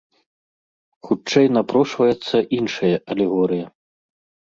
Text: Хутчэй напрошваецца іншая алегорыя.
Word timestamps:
Хутчэй 1.09 1.47
напрошваецца 1.59 2.37
іншая 2.61 2.93
алегорыя. 3.15 3.65